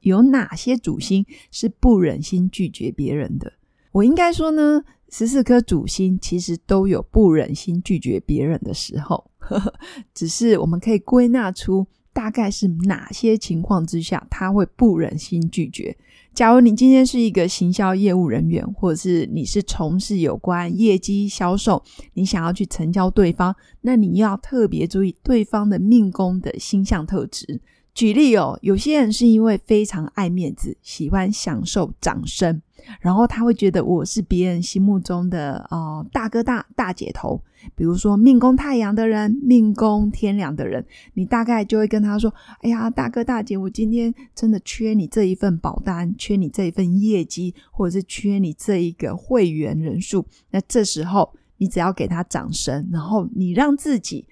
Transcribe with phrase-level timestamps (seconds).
[0.00, 3.52] 有哪些主星是不忍心拒绝别人的？
[3.92, 9.30] 我应该说呢，十四颗主星其实都有不忍心拒绝别人的时候，
[10.14, 15.96] 只是我们可以归纳出大概是哪些情况之下他会不忍心拒绝。
[16.34, 21.82] 假如你今天是一个行销业务人员，或者是你是从事有关业绩销售，
[22.14, 27.60] 你想要去成交对方，那你要特别注意对方的命宫的星象特质。
[27.98, 32.62] 举例哦，有些人是因为非常爱面子，喜欢享受掌声，
[33.00, 37.42] 然后他会觉得我是别人心目中的哦大哥大大姐头。
[37.74, 42.32] 比如说命宫太阳的人，命宫天梁的人，你大概就会跟他说
[42.62, 54.24] ：“哎呀，大哥大姐，我今天真的缺你这一份保单，缺你这一份业绩，或者是缺你这一个会员人数。”那这时候你只要给他掌声，然后你让自己。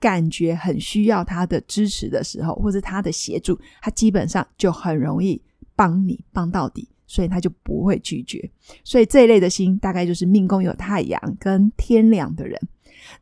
[0.00, 5.42] 感觉很需要他的支持的时候，或者他的协助，他基本上就很容易
[5.74, 8.50] 帮你帮到底，所以他就不会拒绝。
[8.84, 12.60] 所以这一类的星，大概就是命宫有太阳跟天梁的人。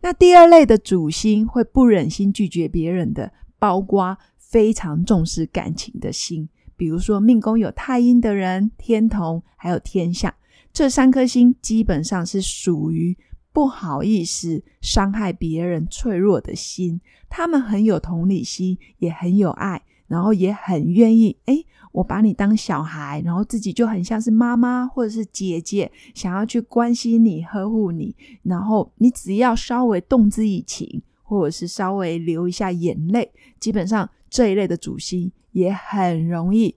[0.00, 10.34] 那第二类的主星会不忍心拒绝别人的，包括非常重视感情的心，比如说命宫有太阴的人、天同还有天象，
[10.72, 13.16] 这三颗星基本上是属于。
[13.56, 21.38] 不好意思伤害别人脆弱的心，他们很有同理心，也很有爱，然后也很愿意。
[21.46, 28.14] 哎，我把你当小孩，然后自己就很像是妈妈或者是姐姐，想要去关心你、呵护你。
[28.42, 36.76] 然后你只要稍微动之以情，或者是稍微流一下眼泪，基本上这一类的主心也很容易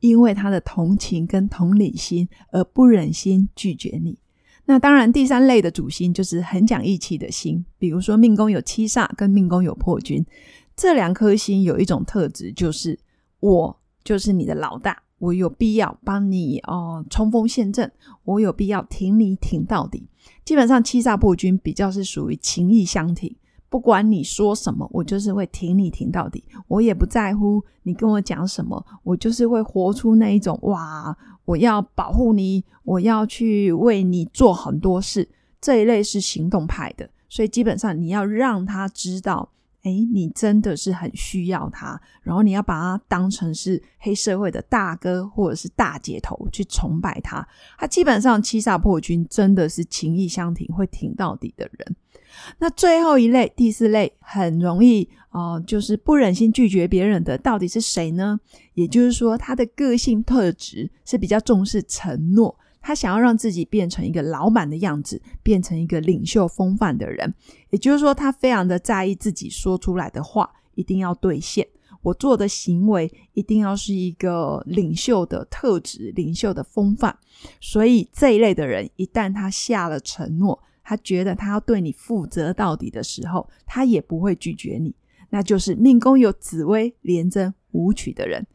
[0.00, 4.18] 因为他的同情跟同理心而不忍心拒绝你。
[4.66, 10.24] 那当然，第三类的主星就是很讲义气的星，比如说命宫有七煞跟命宫有破军，
[10.74, 12.98] 这两颗星有一种特质，就是
[13.40, 17.92] 我就是你的老大，我有必要帮你哦冲锋陷阵，
[18.24, 20.08] 我有必要挺你挺到底。
[20.44, 23.36] 基本上七煞破军比较是属于情义相挺。
[23.74, 26.44] 不管你说什么，我就是会挺你挺到底。
[26.68, 35.28] 我也不在乎你跟我讲什么，我就是会活出那一种哇，我要保护你，我要去为你做很多事。
[35.60, 39.50] 这一类是行动派的，所以基本上你要让他知道。
[39.82, 47.46] 哎，你真的是很需要他，然后你要把他当成是黑社会的大哥或者是大姐头去崇拜他。
[47.76, 51.96] 他基本上七煞破军真的是情义相挺，会挺到底的人。
[52.58, 58.38] 那最后一类，第四类很容易哦，就是不忍心拒绝别人的，到底是谁呢？
[58.74, 62.56] 也就是说，他的个性特质是比较重视承诺。
[62.86, 67.34] 他想要让自己变成一个老板的样子，变成一个领袖风范的人，
[67.70, 71.66] 也就是说，他非常的在意自己说出来的话一定要兑现，
[72.02, 77.16] 我做的行为一定要是一个领袖的特质、领袖的风范。
[77.58, 84.94] 所以这一类的人，一旦他下了承诺，他觉得他要对你负责到底的时候，他也不会拒绝你。
[85.30, 88.46] 那就是命宫有紫薇连贞舞曲的人。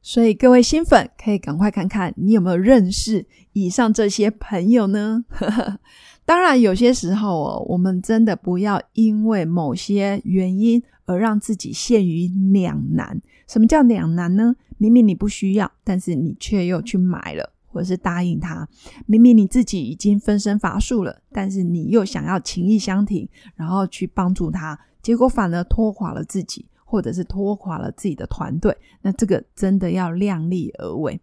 [0.00, 5.24] 所以各位新粉可以赶快看看你有没有认识以上这些朋友呢？
[6.24, 13.20] 当然，有些时候哦，我们真的不要因为某些原因而让自己陷于两难。
[13.48, 14.54] 什么叫两难呢？
[14.78, 18.66] 明明你不需要，但是你却又去买了，或者是答应他；
[19.06, 26.66] 明明你自己已经分身乏术了，但是你又想要情义相挺，然后去帮助他，结果反而拖垮了自己。
[26.84, 31.18] 或者是拖垮了自己的团队，那这个真的要量力而为。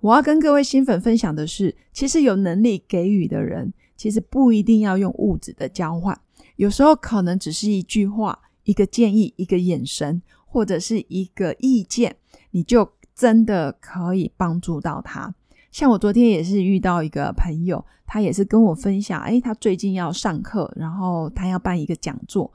[0.00, 6.18] 我要跟各位新粉分享的是，其实有能力给予的人，其实不一定要用物质的交换，
[6.56, 12.16] 有时候可能只是一句话、一个建议、一个眼神，或者是一个意见，
[12.52, 15.34] 你就真的可以帮助到他。
[15.70, 22.52] 像我昨天也是遇到一个朋友，他也是跟我分享，诶，他最近要上课，然后他要办一个讲座。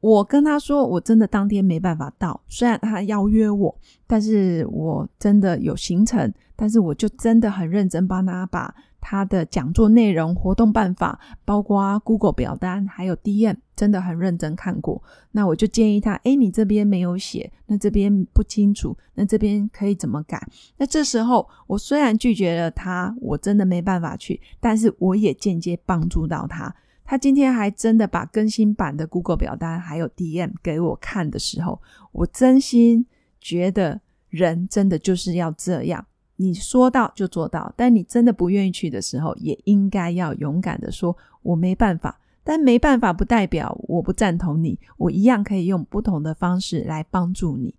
[0.00, 15.02] 我跟他说，我真的当天没办法到，虽然他邀约我，但是我真的有行程，但是我就真的很认真帮他把他的讲座内容、活动办法，包括 Google 表单，还有 DM，真的很认真看过。
[15.32, 20.40] 那我就建议他：哎，你这边没有写，那这边不清楚，那这边可以怎么改？
[20.76, 26.74] 那这时候我虽然拒绝了他，我真的没办法去，但是我也间接帮助到他。
[27.04, 31.80] 他今天还真的把更新版的 Google 表单还有 DM 给我看的时候，
[32.12, 33.04] 我真心
[33.40, 36.06] 觉得人真的就是要这样。
[36.42, 47.74] 你说到就做到，但你真的不愿意去的时候，也应该要勇敢的说：“我没办法。”但没办法不代表我不赞同你，我一样可以用不同的方式来帮助你。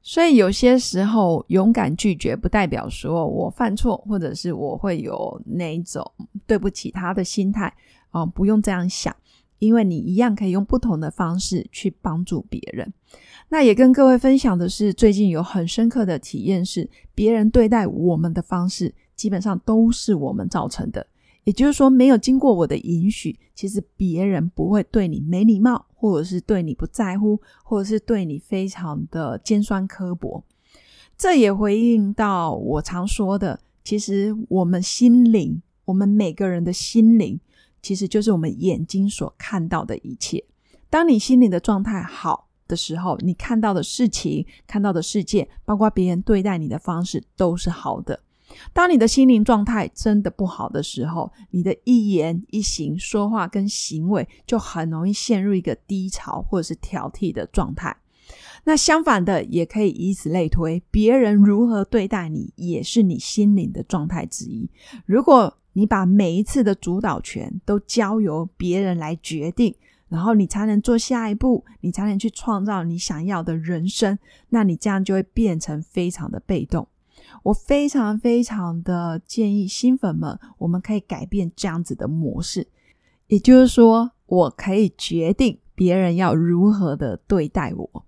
[0.00, 6.10] 所以有些时候勇敢拒绝，不代表说我犯错，或者是我会有那一种
[6.46, 7.72] 对不起他的心态
[8.10, 9.14] 啊，不用这样想，
[9.62, 12.92] 因为你一样可以用不同的方式去帮助别人。
[13.48, 21.06] 那也跟各位分享的是，最近有很深刻的体验是，别人对待我们的方式，基本上都是我们造成的。
[21.44, 30.42] 也就是说，没有经过我的允许，其实别人不会对你没礼貌，或者是对你不在乎，或者是对你非常的尖酸刻薄。
[31.16, 37.38] 这也回应到我常说的，其实我们心灵，我们每个人的心灵，
[37.82, 40.42] 其实就是我们眼睛所看到的一切。
[40.88, 42.48] 当你心灵的状态好。
[42.68, 48.18] 的时候，你看到的事情、看到的世界，包括别人对待你的方式，都是好的。
[48.72, 57.94] 当你的心灵状态真的不好的时候，你的一言一行、说话跟行为，就很容易陷入一个低潮或者是挑剔的状态。
[58.64, 64.70] 那相反的，也可以以此类推，别人如何对待你，也是你心灵的状态之一。
[65.04, 69.74] 如果你把每一次的主导权都交由别人来决定，
[70.08, 74.18] 然后你才能做下一步，你才能去创造你想要的人生。
[74.50, 76.86] 那你这样就会变成非常的被动。
[77.44, 82.68] 我非常非常的建议新粉们，我们可以改变这样子的模式。
[83.28, 88.04] 也就是说，我可以决定别人要如何的对待我。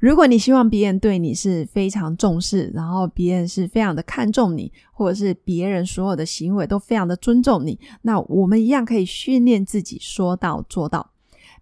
[0.00, 11.10] 如果你希望别人对你是非常重视，然后别人是非常的看重你，或者是别人所有的行为都非常的尊重你，那我们一样可以训练自己说到做到。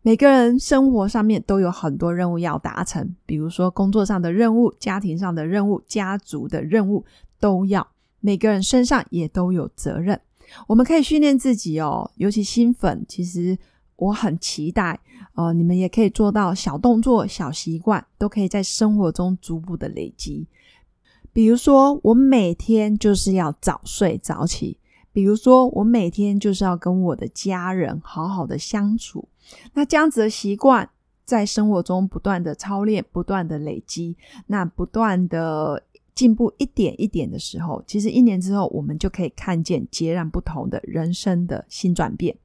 [0.03, 7.05] 每个人生活上面都有很多任务要达成，比如说工作上的任务、家庭上的任务、家族的任务
[7.41, 7.89] 都要。
[8.21, 10.21] 每个人身上也都有责任。
[10.69, 13.59] 我们可以训练自己哦，尤其新粉，其实
[13.97, 15.01] 我很期待
[15.35, 20.47] 哦，你们也可以做到小动作、小习惯，都可以在生活中逐步的累积。
[21.33, 24.79] 比如说，我每天就是要早睡早起。
[25.13, 29.27] 比如说，我每天就是要跟我的家人好好的相处，
[29.73, 30.91] 那这样子的习惯
[31.25, 34.15] 在生活中不断的操练、不断的累积，
[34.47, 35.83] 那不断的
[36.15, 42.37] 进步一点一点的时候，其实一年之后，我们就可以看见截然不同的人生的新转变。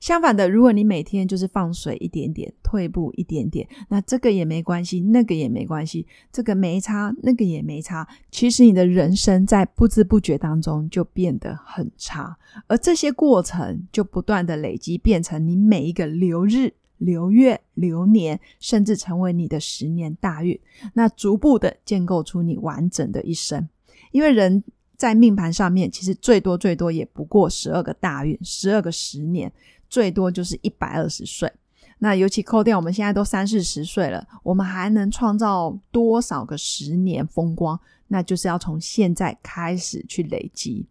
[0.00, 8.06] 相反的，如果你每天就是放水一点点，退步一点点，那这个也没关系，那个也没关系，这个没差，那个也没差。
[8.30, 20.58] 其实你的人生在不知不觉当中就变得很差，而这些过程就不断的累积，变成你每一个流日、流月、流年，甚至成为你的十年大运，
[20.92, 23.68] 那逐步的建构出你完整的一生。
[24.12, 24.62] 因为人。
[24.96, 29.52] 在命盘上面，其实最多最多也不过十二个大运，十二个十年，
[29.88, 31.52] 最多就是一百二十岁。
[31.98, 37.78] 那尤其扣掉我们现在都三四十岁了，我们还能创造多少个十年风光？
[38.08, 40.86] 那就是要从现在开始去累积。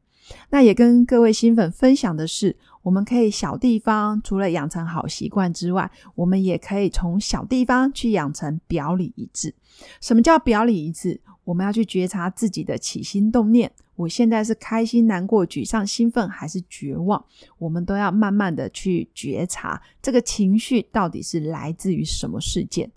[0.49, 9.53] 那也跟各位新粉分享的是，我们可以小地方除了养成好习惯之外，我们也可以从小地方去养成表里一致。
[9.99, 11.19] 什么叫表里一致？
[11.43, 13.71] 我们要去觉察自己的起心动念。
[13.95, 17.23] 我现在是开心、难过、沮丧、兴奋还是绝望？
[17.59, 22.91] 我们都要慢慢的去觉察这个情绪到底是来自于什么事件。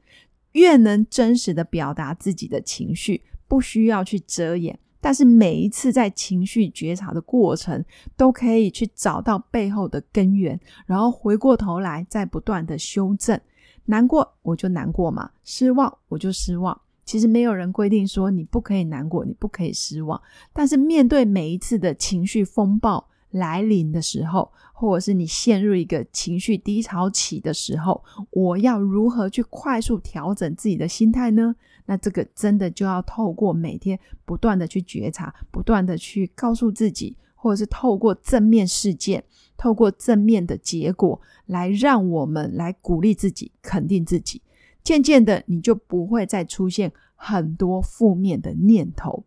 [0.52, 4.78] 越能真实的表达自己的情绪，不需要去遮掩。
[4.98, 7.84] 但是每一次在情绪觉察的过程，
[8.16, 13.38] 都可以去找到背后的根源，然后回过头来再不断的修正。
[13.84, 16.80] 难过我就难过嘛，失望我就失望。
[17.06, 20.20] 其实没有人规定说你不可以难过，你不可以失望。
[20.52, 31.54] 但是面对每一次的情绪风暴来临的时候，或者是你陷入一个情绪低潮期的时候，我要如何去快速调整自己的心态呢？
[31.86, 39.22] 那这个真的就要透过每天不断的去觉察，不断的去告诉自己，或者是透过正面事件，
[39.56, 44.42] 透过正面的结果，来让我们来鼓励自己，肯定自己。
[44.87, 49.25] 渐渐的，你就不会再出现很多负面的念头。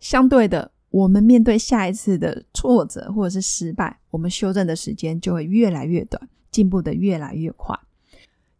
[0.00, 7.78] 相对的，我们面对下一次的挫折或者是失败，我们修正的时间就会越来越短，进步的越来越快。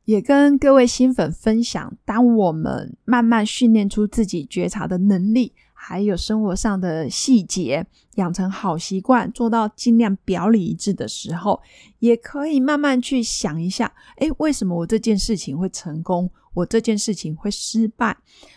[0.05, 7.85] 也跟各位新粉分享，当我们慢慢训练出自己觉察的能力，还有生活上的细节，
[8.15, 11.61] 养成好习惯，做到尽量表里一致的时候，
[11.99, 16.31] 也可以慢慢去想一下：诶，为什么我这件事情会成功？
[16.55, 18.17] 我这件事情会失败？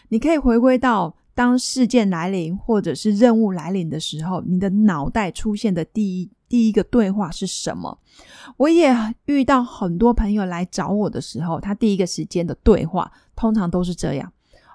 [0.10, 6.30] 你可以回归到当事件来临或者是任务来临的时候，你的脑袋出现的第一。
[6.48, 7.98] 第一个对话是什么？
[8.58, 14.32] 我也遇到很多朋友来找我的时候，他第一个时间的对话通常都是这样：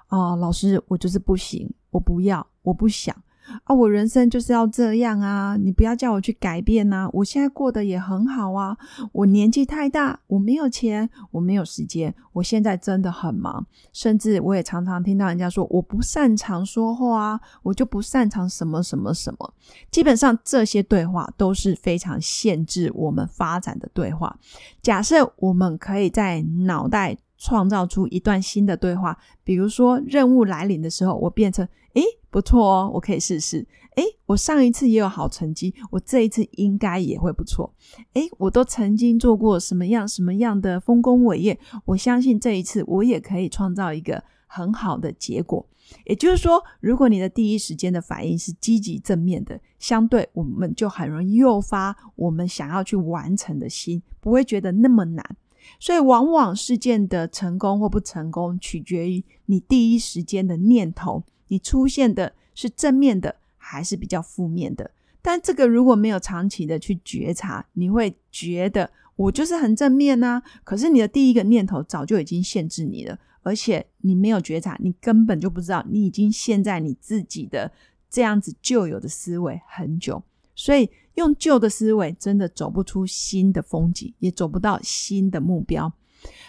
[0.07, 3.15] 啊，老师，我就是不行，我不要，我不想。
[3.63, 5.57] 啊，我人生就是要这样啊！
[5.57, 7.09] 你不要叫我去改变呐！
[7.11, 8.77] 我现在过得也很好啊！
[9.11, 13.65] 我年纪太大，我没有钱，我没有时间，我现在真的很忙。
[13.91, 19.53] 甚至我也常常听到人家说，我不擅长说话啊，我就不擅长什么什么什么。
[19.89, 24.39] 基本上这些对话都是非常限制我们发展的对话。
[24.81, 32.03] 假设我们可以在脑袋创造出一段新的对话，比如说任务来临的时候，我变成诶。
[32.31, 33.67] 不错哦，我可以试试。
[33.97, 37.73] 诶，我上一次也有好成绩，我这一次应该也会不错。
[38.13, 45.67] 诶，我都曾经做过什么样什么样的丰功伟业，我相信这一次我也可以创造一个很好的结果。
[46.05, 55.35] 也就是说，如果你的第一时间的反应是积极正面的，相对我们就很容易诱发我们想要去完成的心，不会觉得那么难。
[55.79, 61.23] 所以，往往事件的成功或不成功，取决于你第一时间的念头。
[61.47, 64.91] 你出现的是正面的还是比较负面的？
[65.21, 70.41] 但这个如果没有长期的去觉察，你会觉得我就是很正面呐。
[70.63, 77.71] 可是你的第一个念头早就已经限制你了，而且你没有觉察，你根本就不知道你已经陷在你自己的
[78.09, 80.23] 这样子旧有的思维很久。
[80.55, 85.91] 所以用旧的思维真的走不出新的风景，也走不到新的目标。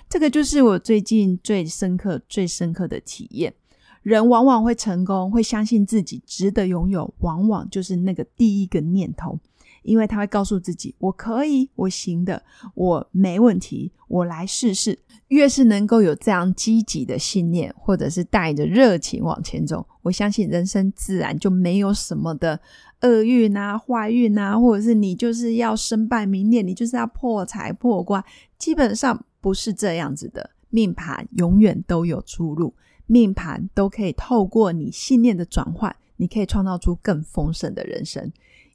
[0.09, 3.55] 这个就是我最近最深刻、最深刻的体验。
[4.03, 9.39] 人往往会成功，会相信自己值得拥有，往往就是那个第一个念头，
[9.83, 12.43] 因为他会告诉自己：“我可以，我行的，
[12.75, 14.99] 我没问题，我来试试。”
[15.29, 22.61] 越是能够有这样积极的信念，或者是带着热情往前走，我相信人生自然就没有什么的
[23.01, 28.23] 厄运啊、坏运啊，或者是你就是要身败名裂，你就是要破财破罐，
[28.59, 30.51] 基本上不是这样子的。
[30.69, 32.75] 命盘永远都有出路。
[33.07, 38.31] 命盘都可以透过你信念的转换，你可以创造出更丰盛的人生。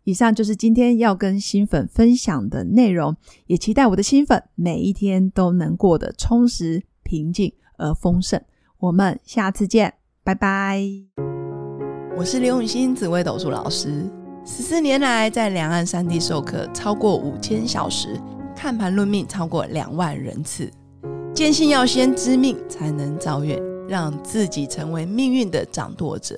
[0.08, 8.42] 以上就是今天要跟新粉分享的内容，也期待我的新粉每一天都能过得充实、平静而丰盛。
[8.80, 10.82] 我们下次见，拜拜。
[12.18, 14.10] 我是刘永新紫微斗数老师，
[14.46, 18.18] 十四年来在两岸三地授课超过五千小时，
[18.56, 20.72] 看盘论命超过两万人次，
[21.34, 23.62] 坚信要先知命才能造运。
[23.90, 26.38] 让自己成为命运的掌舵者。